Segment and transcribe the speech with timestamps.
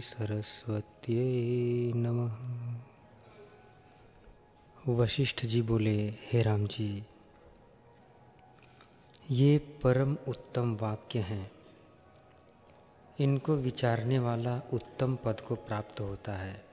[0.00, 2.36] सरस्वत्यै नमः।
[4.88, 7.04] वशिष्ठ जी बोले, हे राम जी
[9.30, 11.50] ये परम उत्तम वाक्य हैं।
[13.20, 16.64] इनको विचारने वाला उत्तम पद को प्राप्त होता है।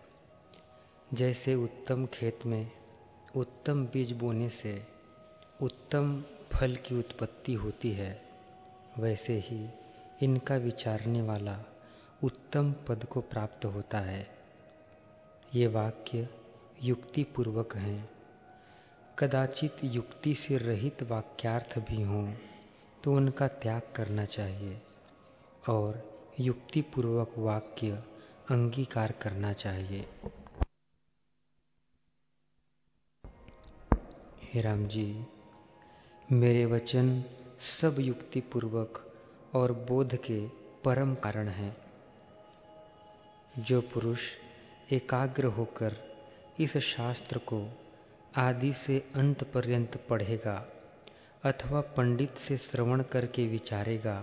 [1.14, 2.72] जैसे उत्तम खेत में
[3.36, 4.88] उत्तम बीज बोने से
[5.62, 6.24] उत्तम
[6.54, 8.22] फल की उत्पत्ति होती है,
[8.98, 9.68] वैसे ही
[10.24, 11.60] इनका विचारने वाला
[12.24, 14.28] उत्तम पद को प्राप्त होता है।
[15.56, 16.30] ये वाक्य
[16.84, 18.10] युक्ति पूर्वक हैं।
[19.20, 22.34] कदाचित युक्ति से रहित वाक्यार्थ भी हों
[23.04, 24.82] तो उनका त्याग करना चाहिए
[25.70, 26.02] और
[26.40, 28.04] युक्ति पूर्वक वाक्य
[28.52, 30.06] अंगीकार करना चाहिए।
[34.44, 35.26] हे राम जी,
[36.32, 37.24] मेरे वचन
[37.82, 39.04] सब युक्ति पूर्वक
[39.56, 40.48] और बोध के
[40.86, 41.87] परम कारण हैं।
[43.60, 44.20] जो पुरुष
[44.92, 45.96] एकाग्र होकर
[46.60, 47.80] इस शास्त्र को
[48.36, 50.66] आदि से अंत पर्यंत पढ़ेगा
[51.44, 54.22] अथवा पंडित से श्रवण करके विचारेगा,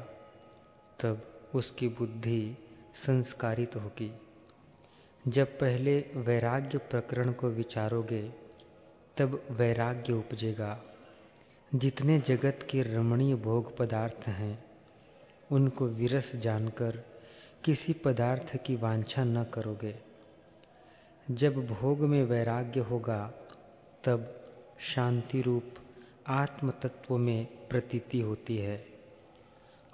[1.01, 2.57] तब उसकी बुद्धि
[2.95, 4.19] संस्कारित होगी।
[5.29, 8.33] जब पहले वैराग्य प्रकरण को विचारोगे,
[9.17, 10.83] तब वैराग्य उपजेगा।
[11.75, 14.65] जितने जगत के रमणीय भोग पदार्थ हैं,
[15.53, 17.14] उनको विरस जानकर
[17.65, 19.97] किसी पदार्थ की वांछा न करोगे।
[21.31, 23.33] जब भोग में वैराग्य होगा,
[24.05, 24.45] तब
[24.81, 25.75] शांति रूप
[26.27, 28.87] आत्म तत्व में प्रतीति होती है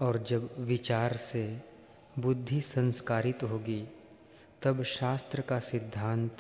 [0.01, 1.63] और जब विचार से
[2.19, 3.89] बुद्धि संस्कारित होगी,
[4.63, 6.37] तब शास्त्र का सिद्धांत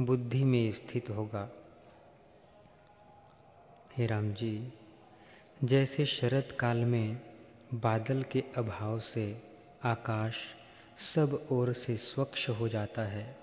[0.00, 1.50] बुद्धि में स्थित होगा।
[3.96, 4.72] हे राम जी
[5.64, 7.20] जैसे शरद काल में
[7.74, 9.42] बादल के अभाव से
[9.84, 10.34] आकाश
[11.00, 13.36] सब ओर से स्वच्छ हो जाता है।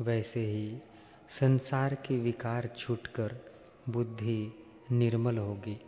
[0.00, 0.78] वैसे ही
[1.40, 3.36] संसार के विकार छूटकर
[3.88, 4.52] बुद्धि
[4.92, 5.80] निर्मल होगी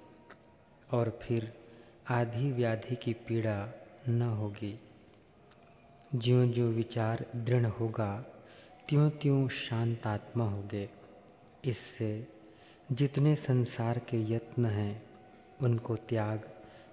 [0.90, 1.52] और फिर
[2.08, 3.68] आधी व्याधि की पीड़ा
[4.08, 4.80] न होगी।
[6.14, 8.24] ज्यो ज्यो विचार दृढ़ होगा
[8.88, 10.90] त्यों त्यों शांत आत्मा होगे।
[11.64, 12.26] इससे
[12.92, 15.02] जितने संसार के यत्न हैं,
[15.62, 16.50] उनको त्याग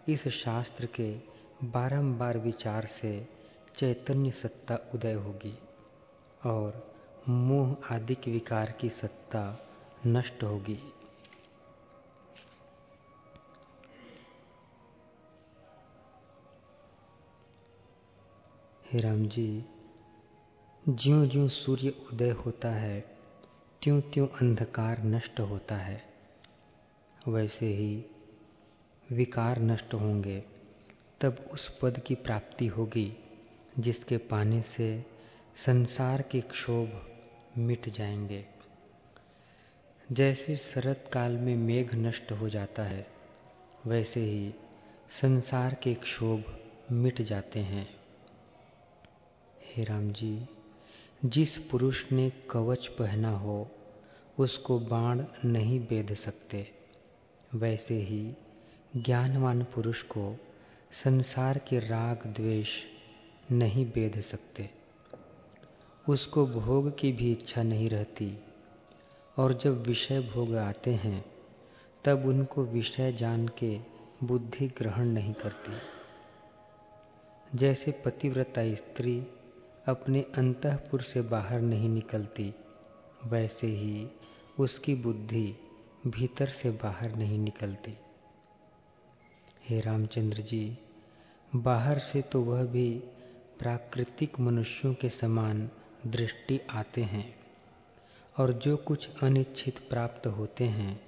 [0.08, 1.16] इस शास्त्र के
[1.64, 3.41] बारंबार विचार से
[3.76, 5.58] चैतन्य सत्ता उदय होगी
[6.46, 6.96] और
[7.30, 9.44] मोह आदि के विकार की सत्ता
[10.08, 10.80] नष्ट होगी।
[18.92, 19.66] हे राम जी
[20.90, 23.00] ज्यो ज्यो सूर्य उदय होता है
[23.82, 26.02] त्यों त्यों अंधकार नष्ट होता है।
[27.28, 28.06] वैसे ही
[29.12, 30.44] विकार नष्ट होंगे,
[31.22, 33.14] तब उस पद की प्राप्ति होगी
[33.80, 35.06] जिसके पाने से
[35.66, 37.08] संसार के क्षोभ
[37.58, 38.46] मिट जाएँगे।
[40.12, 43.08] जैसे शरत काल में मेघ नष्ट हो जाता है,
[43.86, 44.54] वैसे ही
[45.22, 46.60] संसार के क्षोभ
[46.92, 47.90] मिट जाते हैं।
[49.64, 50.46] हे राम जी,
[51.26, 53.72] जिस पुरुष ने कवच पहना हो,
[54.40, 56.72] उसको बाण नहीं बेध सकते।
[57.56, 58.34] वैसे ही
[58.98, 60.38] ज्ञानवान पुरुष को
[61.04, 62.70] संसार के राग द्वेष
[63.52, 64.70] नहीं बेध सकते।
[66.10, 68.40] उसको भोग की भी इच्छा नहीं रहती।
[69.38, 71.26] और जब विषय भोग आते हैं,
[72.06, 73.80] तब उनको विषय जान के
[74.24, 75.72] बुद्धि ग्रहण नहीं करती।
[77.58, 79.28] जैसे पतिव्रता स्त्री
[79.88, 82.56] अपने अंतपुर से बाहर नहीं निकलती,
[83.26, 84.08] वैसे ही
[84.60, 85.56] उसकी बुद्धि
[86.08, 87.98] भीतर से बाहर नहीं निकलती।
[89.70, 90.78] हे रामचंद्र जी,
[91.56, 93.04] बाहर से तो वह भी
[93.62, 95.70] प्राकृतिक मनुष्यों के समान
[96.08, 97.36] दृष्टि आते हैं
[98.38, 101.02] और जो कुछ अनिच्छित प्राप्त होते हैं,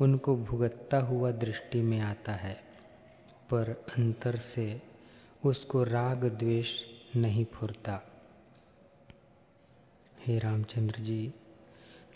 [0.00, 2.54] उनको भुगतता हुआ दृष्टि में आता है,
[3.50, 4.82] पर अंतर से
[5.44, 6.80] उसको राग द्वेष
[7.16, 8.02] नहीं फुरता।
[10.26, 11.34] हे रामचंद्र जी,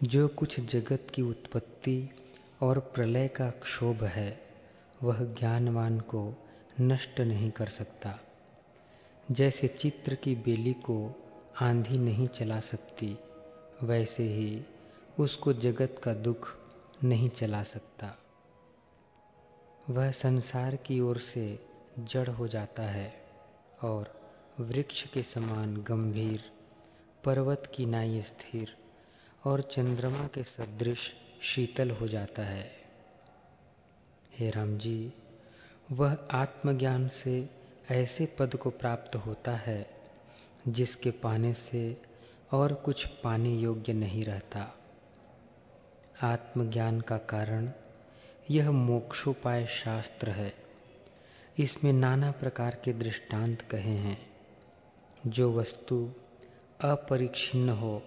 [0.02, 2.10] जो कुछ जगत की उत्पत्ति
[2.62, 4.40] और प्रलय का क्षोभ है,
[5.02, 6.44] वह ज्ञानवान को
[6.80, 8.19] नष्ट नहीं कर सकता।
[9.31, 11.25] जैसे चित्र की बेली को
[11.61, 13.19] आंधी नहीं चला सकती,
[13.82, 14.62] वैसे ही
[15.21, 16.56] उसको जगत का दुख
[17.05, 18.19] नहीं चला सकता।
[19.91, 21.67] वह संसार की ओर से
[21.99, 23.25] जड़ हो जाता है
[23.82, 24.21] और
[24.61, 26.53] वृक्ष के समान गंभीर,
[27.25, 28.76] पर्वत की नाई स्थिर
[29.44, 31.12] और चंद्रमा के सदृश
[31.43, 32.71] शीतल हो जाता है।
[34.38, 35.12] हे राम जी,
[35.93, 39.90] वह आत्मज्ञान से ऐसे पद को प्राप्त होता है,
[40.69, 42.02] जिसके पाने से
[42.52, 44.75] और कुछ पाने योग्य नहीं रहता।
[46.22, 47.70] आत्मज्ञान का कारण
[48.50, 50.54] यह मोक्षोपाय शास्त्र है।
[51.58, 54.34] इसमें नाना प्रकार के दृष्टांत कहे हैं।
[55.26, 56.12] जो वस्तु
[56.80, 58.02] अपरिच्छिन्न हो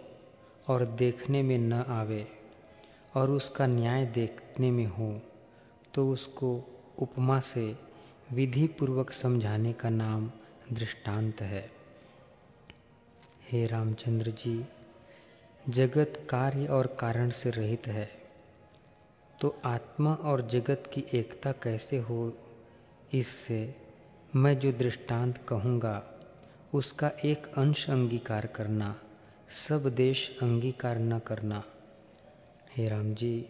[0.67, 2.27] और देखने में न आवे
[3.15, 5.21] और उसका न्याय देखने में हो
[5.93, 6.63] तो उसको
[6.99, 7.86] उपमा से
[8.33, 10.31] विधि पूर्वक समझाने का नाम
[10.73, 11.71] दृष्टांत है।
[13.51, 14.65] हे रामचंद्र जी,
[15.69, 18.09] जगत कार्य और कारण से रहित है।
[19.41, 22.37] तो आत्मा और जगत की एकता कैसे हो,
[23.13, 23.75] इससे
[24.35, 26.13] मैं जो दृष्टांत कहूँगा,
[26.73, 29.01] उसका एक अंश अंगीकार करना,
[29.69, 31.63] सब देश अंगीकार न करना।
[32.77, 33.49] हे राम जी,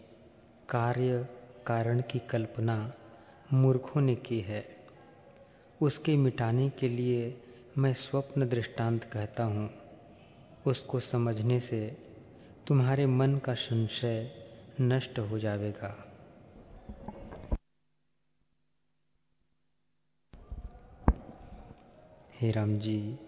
[0.68, 1.28] कार्य,
[1.66, 2.92] कारण की कल्पना
[3.52, 4.76] मूर्खों ने की है।
[5.82, 7.40] उसके मिटाने के लिए
[7.78, 9.70] मैं स्वप्न दृष्टांत कहता हूँ।
[10.66, 11.96] उसको समझने से
[12.66, 14.30] तुम्हारे मन का संशय
[14.80, 16.04] नष्ट हो जाएगा।
[22.40, 23.18] हे राम जी,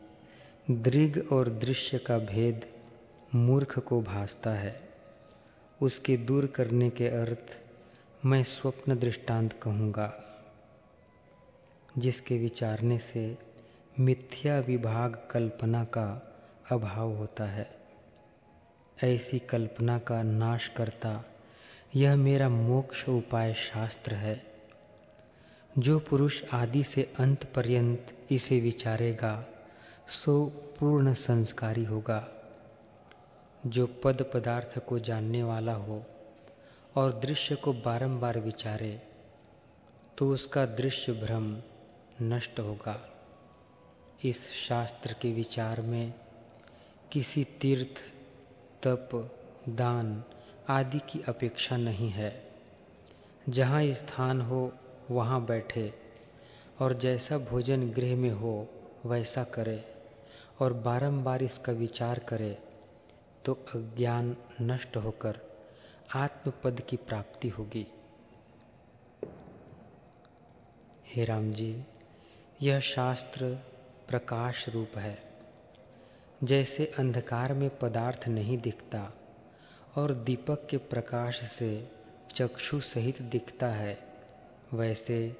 [0.71, 2.67] दृग और दृश्य का भेद
[3.35, 4.81] मूर्ख को भासता है।
[5.83, 7.70] उसके दूर करने के अर्थ
[8.25, 10.15] मैं स्वप्न दृष्टांत कहूँगा,
[11.99, 13.39] जिसके विचारने से
[14.01, 16.33] मिथ्या विभाग कल्पना का
[16.73, 17.71] अभाव होता है।
[19.05, 21.25] ऐसी कल्पना का नाश करता
[21.97, 24.47] यह मेरा मोक्ष उपाय शास्त्र है।
[25.79, 29.47] जो पुरुष आदि से अंत पर्यंत इसे विचारेगा,
[30.25, 30.47] सो
[30.81, 32.29] पूर्ण संस्कारी होगा।
[33.67, 36.05] जो पद पदार्थ को जानने वाला हो
[36.97, 39.03] और दृश्य को बारंबार विचारे
[40.19, 41.57] तो उसका दृश्य भ्रम
[42.23, 42.99] नष्ट होगा।
[44.25, 46.15] इस शास्त्र के विचार में
[47.13, 48.01] किसी तीर्थ,
[48.83, 49.09] तप,
[49.69, 50.25] दान
[50.69, 52.33] आदि की अपेक्षा नहीं है।
[53.49, 54.73] जहाँ स्थान हो,
[55.11, 55.93] वहाँ बैठे
[56.81, 58.69] और जैसा भोजन गृह में हो,
[59.07, 59.85] वैसा करे
[60.61, 62.59] और बारंबार इसका विचार करे
[63.45, 65.50] तो अज्ञान नष्ट होकर
[66.15, 67.87] आत्मपद की प्राप्ति होगी।
[71.07, 71.85] हे राम जी,
[72.63, 73.55] यह शास्त्र
[74.09, 75.19] प्रकाश रूप है।
[76.45, 79.13] जैसे अंधकार में पदार्थ नहीं दिखता
[79.97, 81.71] और दीपक के प्रकाश से
[82.35, 83.99] चक्षु सहित दिखता है,
[84.75, 85.37] वैसे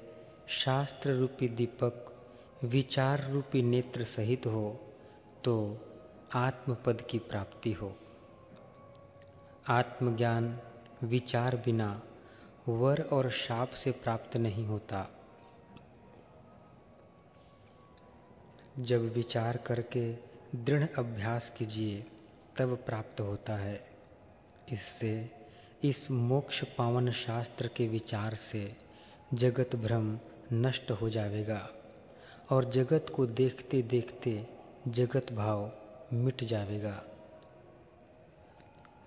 [0.47, 2.07] शास्त्र रूपी दीपक
[2.63, 4.79] विचार रूपी नेत्र सहित हो
[5.43, 5.77] तो
[6.35, 7.95] आत्मपद की प्राप्ति हो।
[9.67, 10.59] आत्मज्ञान,
[11.03, 12.03] विचार बिना
[12.67, 15.07] वर और शाप से प्राप्त नहीं होता।
[18.79, 20.13] जब विचार करके
[20.55, 22.05] दृढ़ अभ्यास कीजिए,
[22.57, 23.89] तब प्राप्त होता है।
[24.71, 25.31] इससे
[25.83, 28.75] इस मोक्ष पावन शास्त्र के विचार से
[29.33, 30.19] जगत भ्रम
[30.53, 31.69] नष्ट हो जाएगा
[32.49, 34.47] और जगत को देखते देखते
[34.87, 35.71] जगत भाव
[36.13, 37.03] मिट जाएगा।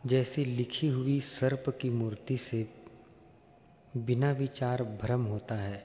[0.06, 2.66] जैसे लिखी हुई सर्प की मूर्ति से
[3.96, 5.84] बिना विचार भ्रम होता है,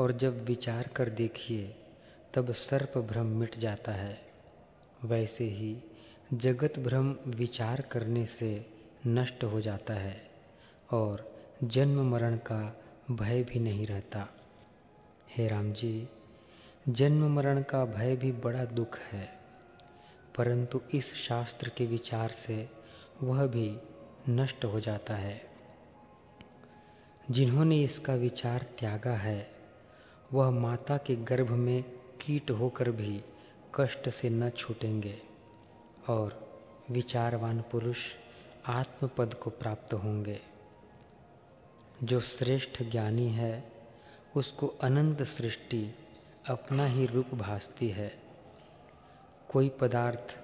[0.00, 1.76] और जब विचार कर देखिए,
[2.34, 4.18] तब सर्प भ्रम मिट जाता है।
[5.04, 5.76] वैसे ही
[6.34, 8.66] जगत भ्रम विचार करने से
[9.06, 10.30] नष्ट हो जाता है,
[10.92, 12.80] और जन्म मरण का
[13.10, 14.28] भय भी नहीं रहता।
[15.30, 16.08] हे राम जी,
[16.88, 19.28] जन्म मरण का भय भी बड़ा दुख है,
[20.38, 22.79] परंतु इस शास्त्र के विचार से
[23.22, 23.78] वह भी
[24.28, 25.50] नष्ट हो जाता है।
[27.30, 29.50] जिन्होंने इसका विचार त्यागा है,
[30.32, 31.82] वह माता के गर्भ में
[32.20, 33.24] कीट होकर भी
[33.74, 35.22] कष्ट से न छूटेंगे
[36.08, 36.50] और
[36.90, 37.98] विचारवान पुरुष
[38.66, 40.40] आत्मपद को प्राप्त होंगे।
[42.02, 43.72] जो श्रेष्ठ ज्ञानी है,
[44.36, 45.94] उसको अनंत सृष्टि
[46.48, 48.22] अपना ही रूप भासती है।
[49.48, 50.38] कोई पदार्थ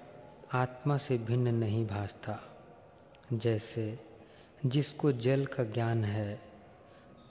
[0.53, 2.56] आत्मा से भिन्न नहीं भासता।
[3.33, 3.99] जैसे
[4.65, 6.41] जिसको जल का ज्ञान है,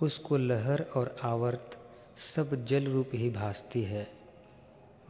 [0.02, 1.78] उसको लहर और आवर्त
[2.36, 4.08] सब जल रूप ही भासती है।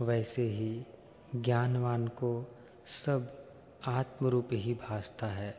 [0.01, 0.83] वैसे ही
[1.37, 3.47] ज्ञानवान को सब
[3.85, 5.59] आत्म रूप ही भासता है।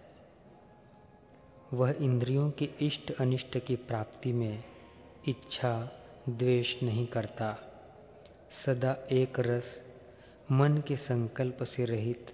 [1.74, 4.64] वह इंद्रियों के इष्ट अनिष्ट की प्राप्ति में
[5.28, 5.92] इच्छा
[6.30, 7.58] द्वेष नहीं करता।
[8.66, 9.88] सदा एक रस
[10.52, 12.28] मन के संकल्प से रहित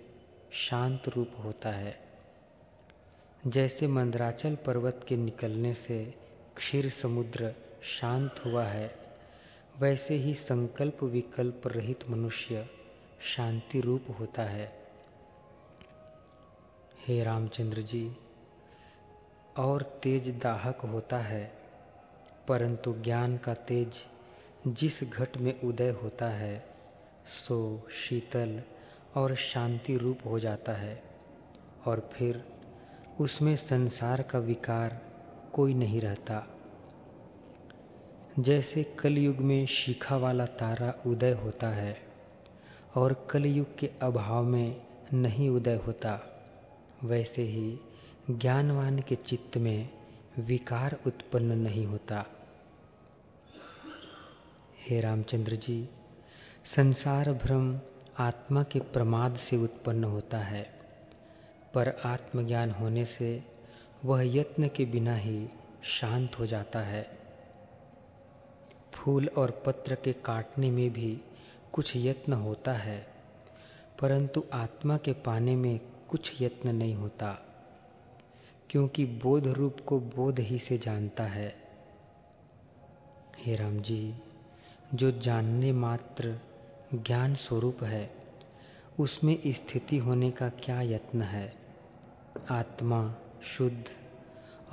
[0.52, 2.02] शांत रूप होता है।
[3.48, 6.14] जैसे मंदराचल पर्वत के निकलने से
[6.58, 8.96] क्षीर समुद्र शांत हुआ है,
[9.80, 12.70] वैसे ही संकल्प विकल्प रहित मनुष्य
[13.36, 14.72] शांति रूप होता है।
[17.08, 18.18] हे रामचंद्र जी,
[19.58, 21.54] और तेज दाहक होता है,
[22.48, 24.06] परंतु ज्ञान का तेज
[24.68, 26.66] जिस घट में उदय होता है,
[27.28, 28.62] सो शीतल
[29.16, 31.04] और शांति रूप हो जाता है,
[31.88, 32.52] और फिर
[33.22, 35.01] उसमें संसार का विकार
[35.53, 36.48] कोई नहीं रहता।
[38.39, 41.98] जैसे कलयुग में शिखा वाला तारा उदय होता है
[42.96, 44.82] और कलयुग के अभाव में
[45.13, 46.20] नहीं उदय होता,
[47.03, 47.79] वैसे ही
[48.29, 49.89] ज्ञानवान के चित्त में
[50.39, 52.25] विकार उत्पन्न नहीं होता।
[54.89, 55.89] हे रामचंद्र जी,
[56.65, 57.79] संसार भ्रम
[58.17, 60.83] आत्मा के प्रमाद से उत्पन्न होता है।
[61.74, 63.44] पर आत्मज्ञान होने से
[64.06, 65.48] वह यत्न के बिना ही
[65.84, 67.18] शांत हो जाता है।
[68.94, 71.22] फूल और पत्र के काटने में भी
[71.74, 73.08] कुछ यत्न होता है,
[74.01, 77.32] परंतु आत्मा के पाने में कुछ यत्न नहीं होता,
[78.70, 81.56] क्योंकि बोध रूप को बोध ही से जानता है।
[83.38, 84.13] हे राम जी,
[84.94, 86.39] जो जानने मात्र
[86.94, 88.10] ज्ञान स्वरूप है,
[89.00, 91.62] उसमें स्थिति होने का क्या यत्न है?
[92.52, 93.86] आत्मा शुद्ध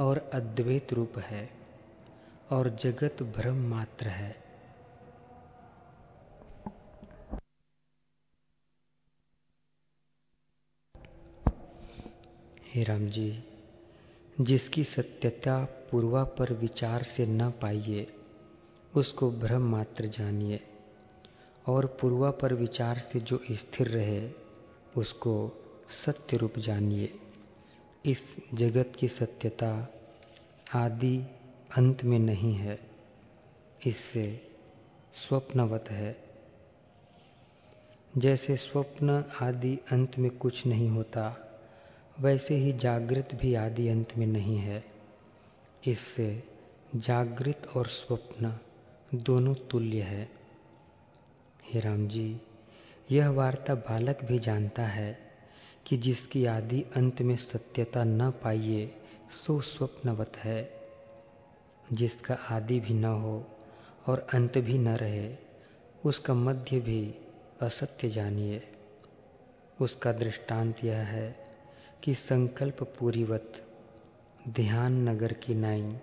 [0.00, 1.50] और अद्वैत रूप है
[2.50, 4.36] और जगत भ्रम मात्र है।
[12.66, 13.44] हे राम जी
[14.40, 18.06] जिसकी सत्यता पूर्वा पर विचार से न पाइए,
[18.96, 20.60] उसको भ्रम मात्र जानिए
[21.66, 24.30] और पूर्वा पर विचार से जो स्थिर रहे,
[24.96, 25.50] उसको
[26.06, 27.18] सत्य रूप जानिए।
[28.06, 29.88] इस जगत की सत्यता
[30.74, 31.22] आदि
[31.76, 32.80] अंत में नहीं है।
[33.86, 34.48] इससे
[35.12, 36.24] स्वप्नवत है।
[38.18, 41.46] जैसे स्वप्न आदि अंत में कुछ नहीं होता,
[42.20, 44.84] वैसे ही जागृत भी आदि अंत में नहीं है।
[45.86, 46.42] इससे
[46.96, 48.58] जागृत और स्वप्न
[49.14, 50.28] दोनों तुल्य है।
[51.64, 52.40] हे राम जी,
[53.10, 55.29] यह वार्ता बालक भी जानता है।
[55.90, 58.94] कि जिसकी आदि अंत में सत्यता न पाइए,
[59.46, 60.80] सो स्वप्नवत है।
[61.92, 63.46] जिसका आदि भी न हो
[64.06, 65.36] और अंत भी न रहे,
[66.04, 67.14] उसका मध्य भी
[67.62, 68.62] असत्य जानिए।
[69.80, 71.36] उसका दृष्टांत यह है
[72.02, 73.66] कि संकल्प पूरीवत,
[74.48, 75.96] ध्यान नगर की नाई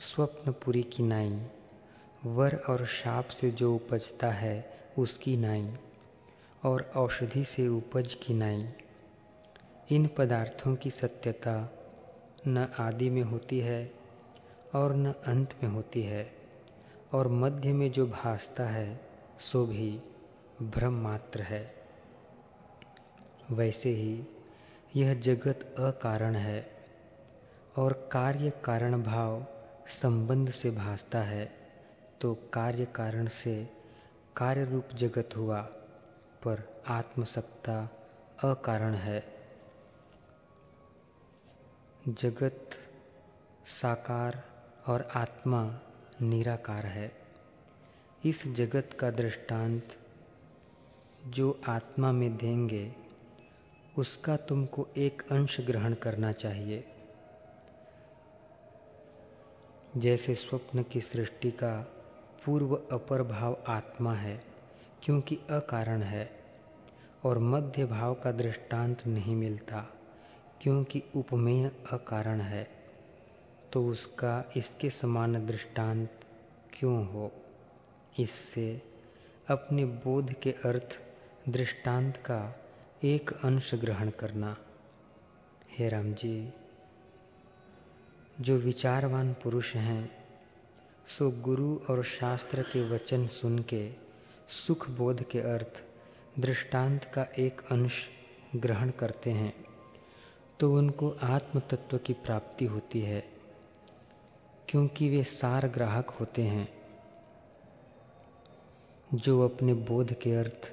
[0.00, 1.46] स्वप्नपुरी की नाई,
[2.24, 5.74] वर और शाप से जो उपजता है उसकी नाई
[6.64, 8.68] और औषधि से उपज की नाई।
[9.92, 11.54] इन पदार्थों की सत्यता
[12.46, 13.92] न आदि में होती है
[14.74, 16.30] और न अंत में होती है,
[17.14, 19.00] और मध्य में जो भासता है,
[19.40, 19.90] सो भी
[20.62, 21.74] भ्रम मात्र है।
[23.50, 24.26] वैसे ही
[24.96, 26.70] यह जगत अकारण है,
[27.78, 29.44] और कार्य कारण भाव
[30.02, 31.44] संबंध से भासता है
[32.20, 33.68] तो कार्य कारण से
[34.36, 35.60] कार्य रूप जगत हुआ,
[36.42, 37.82] पर आत्मसत्ता
[38.44, 39.39] अकारण है।
[42.08, 42.70] जगत,
[43.66, 44.44] साकार
[44.86, 45.78] और आत्मा
[46.22, 47.12] निराकार है।
[48.24, 49.88] इस जगत का दृष्टांत
[51.26, 52.94] जो आत्मा में देंगे,
[53.98, 56.84] उसका तुमको एक अंश ग्रहण करना चाहिए।
[59.96, 61.80] जैसे स्वप्न की सृष्टि का
[62.44, 64.44] पूर्व अपर भाव आत्मा है,
[65.02, 66.30] क्योंकि अकारण है,
[67.24, 69.86] और मध्य भाव का दृष्टांत नहीं मिलता।
[70.60, 72.68] क्योंकि उपमेय अकारण है
[73.72, 76.20] तो उसका इसके समान दृष्टांत
[76.72, 77.30] क्यों हो?
[78.20, 78.82] इससे
[79.48, 80.98] अपने बोध के अर्थ
[81.48, 82.40] दृष्टांत का
[83.04, 84.56] एक अंश ग्रहण करना।
[85.78, 86.52] हे राम जी
[88.40, 90.10] जो विचारवान पुरुष हैं,
[91.18, 93.90] सो गुरु और शास्त्र के वचन सुन के,
[94.66, 95.82] सुख बोध के अर्थ
[96.40, 98.04] दृष्टांत का एक अंश
[98.56, 99.69] ग्रहण करते हैं।
[100.60, 103.20] तो उनको आत्म तत्व की प्राप्ति होती है,
[104.68, 106.68] क्योंकि वे सार ग्राहक होते हैं,
[109.14, 110.72] जो अपने बोध के अर्थ,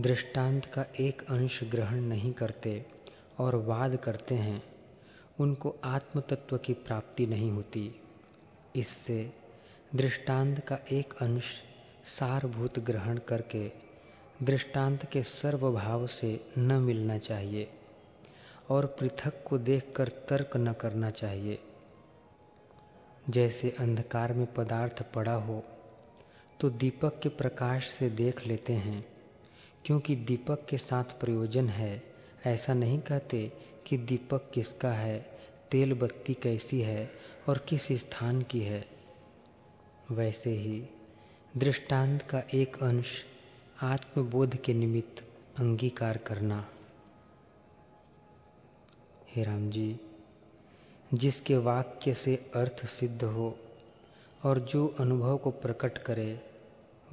[0.00, 2.86] दृष्टांत का एक अंश ग्रहण नहीं करते
[3.38, 4.62] और वाद करते हैं,
[5.40, 8.00] उनको आत्म तत्व की प्राप्ति नहीं होती।
[8.76, 9.32] इससे
[9.94, 11.44] दृष्टांत का एक अंश
[12.18, 13.72] सारभूत ग्रहण करके
[14.42, 17.68] दृष्टांत के सर्वभाव से न मिलना चाहिए।
[18.68, 21.58] और पृथक को देखकर तर्क न करना चाहिए।
[23.30, 25.62] जैसे अंधकार में पदार्थ पड़ा हो
[26.60, 29.04] तो दीपक के प्रकाश से देख लेते हैं,
[29.84, 32.02] क्योंकि दीपक के साथ प्रयोजन है।
[32.46, 33.40] ऐसा नहीं कहते
[33.86, 35.18] कि दीपक किसका है,
[35.70, 37.10] तेल बत्ती कैसी है
[37.48, 38.84] और किस स्थान की है।
[40.10, 40.82] वैसे ही
[41.56, 43.12] दृष्टांत का एक अंश
[43.82, 45.22] आत्मबोध के निमित्त
[45.58, 46.64] अंगीकार करना।
[49.36, 50.00] हे राम जी,
[51.14, 53.58] जिसके वाक्य से अर्थ सिद्ध हो
[54.44, 56.40] और जो अनुभव को प्रकट करे,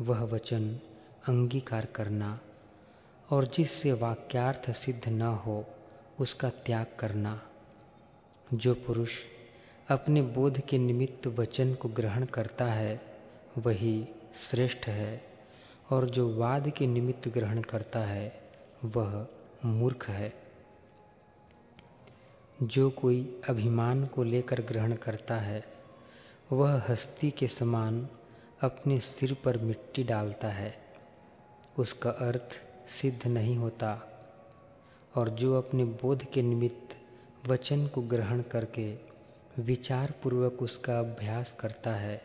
[0.02, 0.80] वह वचन
[1.28, 2.40] अंगीकार करना
[3.32, 5.66] और जिससे वाक्यार्थ सिद्ध न हो,
[6.20, 7.42] उसका त्याग करना।
[8.54, 9.12] जो पुरुष
[9.90, 13.02] अपने बोध के निमित्त वचन को ग्रहण करता है,
[13.58, 14.08] वही
[14.50, 15.24] श्रेष्ठ है
[15.92, 18.42] और जो वाद के निमित्त ग्रहण करता है,
[18.86, 19.28] वह
[19.66, 20.43] मूर्ख है।
[22.64, 25.66] जो कोई अभिमान को लेकर ग्रहण करता है,
[26.52, 28.08] वह हस्ती के समान
[28.62, 30.78] अपने सिर पर मिट्टी डालता है।
[31.80, 32.50] उसका अर्थ
[32.90, 34.10] सिद्ध नहीं होता,
[35.16, 36.98] और जो अपने बोध के निमित्त
[37.48, 38.98] वचन को ग्रहण करके
[39.60, 42.22] विचार पूर्वक उसका अभ्यास करता है,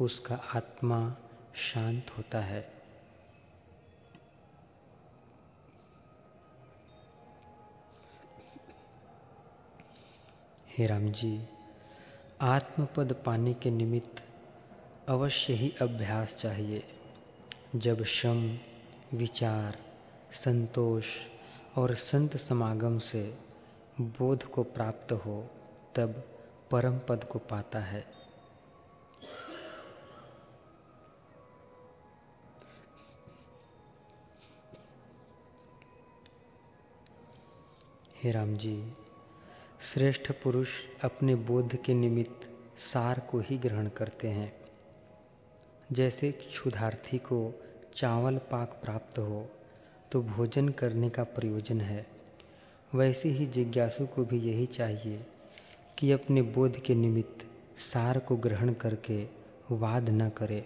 [0.00, 1.16] उसका आत्मा
[1.54, 2.81] शांत होता है।
[10.76, 11.48] हे राम जी
[12.40, 14.22] आत्मपद पाने के निमित्त
[15.08, 16.84] अवश्य ही अभ्यास चाहिए।
[17.76, 18.58] जब श्रम,
[19.14, 19.78] विचार,
[20.32, 21.04] संतोष
[21.76, 23.38] और संत समागम से
[24.00, 25.50] बोध को प्राप्त हो,
[25.94, 26.24] तब
[26.70, 28.06] परम पद को पाता है।
[38.22, 38.92] हे राम जी
[39.82, 40.68] श्रेष्ठ पुरुष
[41.04, 42.48] अपने बोध के निमित्त
[42.82, 44.52] सार को ही ग्रहण करते हैं।
[45.92, 47.38] जैसे क्षुधार्थी को
[47.96, 49.46] चावल पाक प्राप्त हो
[50.12, 52.06] तो भोजन करने का प्रयोजन है।
[52.92, 55.24] वैसे ही जिज्ञासु को भी यही चाहिए
[55.98, 57.44] कि अपने बोध के निमित्त
[57.82, 59.22] सार को ग्रहण करके
[59.72, 60.64] वाद न करे,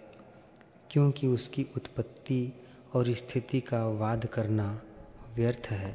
[0.90, 2.52] क्योंकि उसकी उत्पत्ति
[2.94, 4.68] और स्थिति का वाद करना
[5.36, 5.94] व्यर्थ है।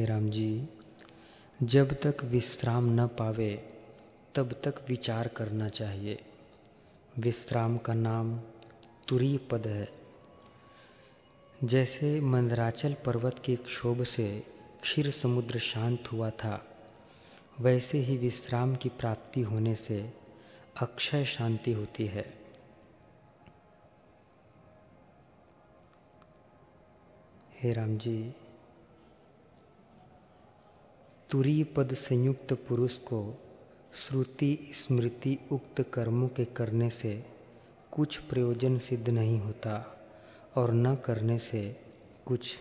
[0.00, 0.68] हे राम जी,
[1.62, 3.72] जब तक विश्राम न पावे,
[4.34, 6.24] तब तक विचार करना चाहिए।
[7.18, 8.40] विश्राम का नाम
[9.08, 9.88] तुरी पद है।
[11.64, 14.44] जैसे मंदराचल पर्वत के क्षोभ से
[14.82, 16.66] क्षीर समुद्र शांत हुआ था,
[17.60, 20.12] वैसे ही विश्राम की प्राप्ति होने से
[20.82, 22.38] अक्षय शांति होती है।
[27.54, 28.34] हे राम जी
[31.30, 33.42] तुरीय पद संयुक्त पुरुष को
[33.94, 37.24] श्रुति स्मृति उक्त कर्मों के करने से
[37.92, 40.00] कुछ प्रयोजन सिद्ध नहीं होता
[40.56, 41.76] और न करने से
[42.26, 42.54] कुछ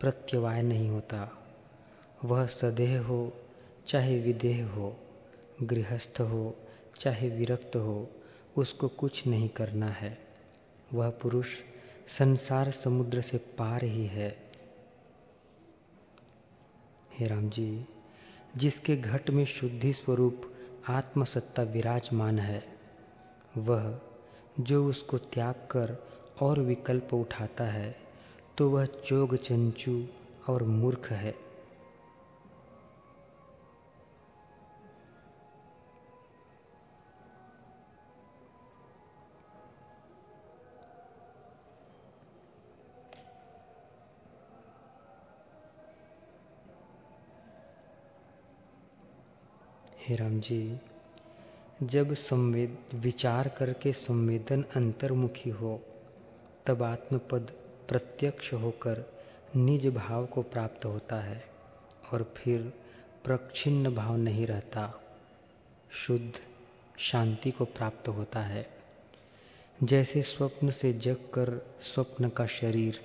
[0.00, 1.38] प्रत्यवाय नहीं होता।
[2.24, 3.32] वह सदेह हो,
[3.88, 4.96] चाहे विदेह हो,
[5.62, 6.56] गृहस्थ हो,
[7.00, 8.10] चाहे विरक्त हो,
[8.56, 10.18] उसको कुछ नहीं करना है।
[10.94, 11.46] वह पुरुष
[12.18, 14.52] संसार समुद्र से पार ही है।
[17.12, 17.86] हे राम जी।
[18.56, 20.42] जिसके घट में शुद्धि स्वरूप
[20.88, 22.62] आत्मसत्ता विराजमान है,
[23.58, 23.98] वह
[24.60, 25.96] जो उसको त्याग कर
[26.42, 27.94] और विकल्प उठाता है
[28.58, 30.04] तो वह चोग चंचू
[30.48, 31.34] और मूर्ख है।
[50.12, 50.76] हे राम जी,
[51.82, 55.82] जब संवेद, विचार करके संवेदन अंतर्मुखी हो,
[56.66, 57.52] तब आत्मपद
[57.88, 59.12] प्रत्यक्ष होकर
[59.56, 61.44] निज भाव को प्राप्त होता है
[62.12, 62.72] और फिर
[63.24, 65.00] प्रक्षिन्न भाव नहीं रहता।
[65.92, 66.32] शुद्ध
[66.98, 68.68] शांति को प्राप्त होता है।
[69.82, 73.00] जैसे स्वप्न से जग कर स्वप्न का शरीर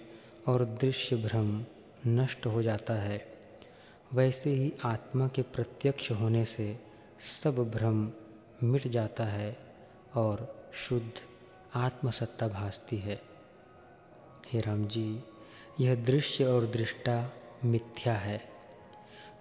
[0.48, 1.66] और दृश्य भ्रम
[2.08, 3.38] नष्ट हो जाता है,
[4.14, 6.87] वैसे ही आत्मा के प्रत्यक्ष होने से
[7.20, 8.12] सब भ्रम
[8.64, 9.58] मिट जाता है
[10.16, 11.12] और शुद्ध
[11.76, 13.22] आत्मसत्ता भासती है।
[14.48, 15.24] हे राम जी
[15.80, 17.34] यह दृश्य और दृष्टा
[17.66, 18.50] मिथ्या है।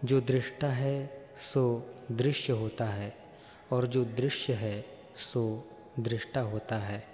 [0.05, 3.17] जो दृष्टा है, सो दृश्य होता है,
[3.73, 4.87] और जो दृश्य है,
[5.17, 7.05] सो दृष्टा होता है।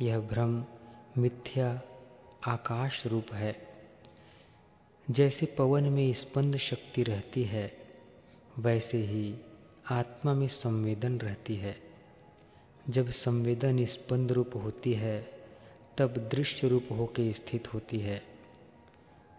[0.00, 0.64] यह भ्रम
[1.18, 1.82] मिथ्या
[2.46, 3.68] आकाश रूप है।
[5.10, 7.72] जैसे पवन में स्पंद शक्ति रहती है,
[8.58, 9.36] वैसे ही
[9.90, 11.76] आत्मा में संवेदन रहती है।
[12.88, 15.30] जब संवेदन स्पंद रूप होती है,
[15.98, 18.22] तब दृश्य रूप होकर स्थित होती है।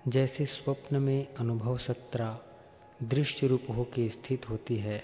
[0.08, 2.40] जैसे स्वप्न में अनुभव सत्रा
[3.04, 5.04] दृश्य रूप होकर स्थित होती है,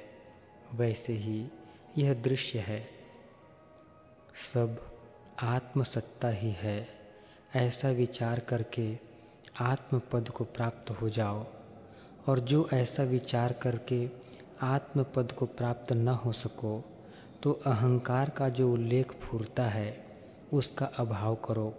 [0.74, 1.48] वैसे ही
[1.98, 2.90] यह दृश्य है।
[4.54, 4.98] सब
[5.40, 6.88] आत्मसत्ता ही है,
[7.56, 8.98] ऐसा विचार करके
[9.60, 11.48] आत्मपद को प्राप्त हो जाओ,
[12.28, 14.31] और जो ऐसा विचार करके
[14.62, 16.86] आत्म पद को प्राप्त न हो सको
[17.44, 20.06] तो अहंकार का जो उल्लेख फूरता है,
[20.54, 21.76] उसका अभाव करो।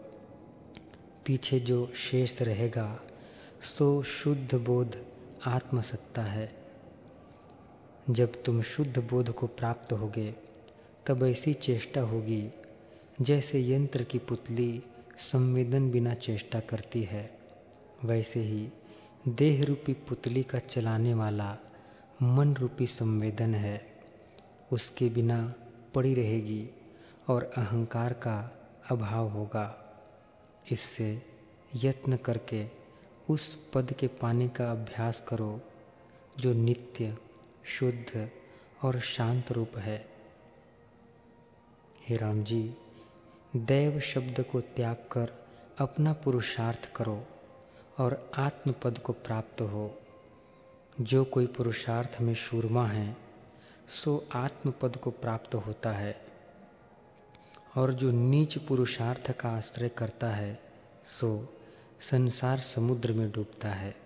[1.27, 3.01] पीछे जो शेष रहेगा,
[3.79, 5.05] सो शुद्ध बोध
[5.47, 6.55] आत्मसत्ता है।
[8.11, 10.35] जब तुम शुद्ध बोध को प्राप्त होगे,
[11.07, 12.51] तब ऐसी चेष्टा होगी,
[13.21, 14.83] जैसे यंत्र की पुतली
[15.33, 17.38] संवेदन बिना चेष्टा करती है।
[18.05, 18.68] वैसे ही
[19.29, 21.59] देह रूपी पुतली का चलाने वाला
[22.23, 23.93] मन रूपी संवेदन है।
[24.73, 25.55] उसके बिना
[25.95, 26.71] पड़ी रहेगी
[27.29, 28.51] और अहंकार का
[28.91, 29.79] अभाव होगा।
[30.73, 31.23] इससे
[31.75, 32.67] यत्न करके
[33.31, 35.61] उस पद के पाने का अभ्यास करो,
[36.39, 37.19] जो नित्य,
[37.65, 38.31] शुद्ध
[38.83, 40.09] और शांत रूप है।
[42.09, 42.75] हे राम जी
[43.57, 45.47] दैव शब्द को त्याग कर
[45.79, 47.27] अपना पुरुषार्थ करो
[47.99, 50.02] और आत्म पद को प्राप्त हो।
[51.00, 53.16] जो कोई पुरुषार्थ में शूरमा है,
[54.05, 56.20] सो आत्मपद को प्राप्त होता है।
[57.76, 60.61] और जो नीच पुरुषार्थ का आश्रय करता है,
[61.05, 61.57] सो
[62.00, 63.96] संसार समुद्र में डूबता है।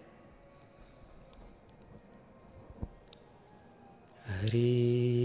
[4.26, 5.15] हरि